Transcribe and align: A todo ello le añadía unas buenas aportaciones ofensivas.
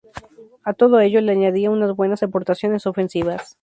A 0.63 0.73
todo 0.73 0.99
ello 0.99 1.21
le 1.21 1.31
añadía 1.33 1.69
unas 1.69 1.95
buenas 1.95 2.23
aportaciones 2.23 2.87
ofensivas. 2.87 3.59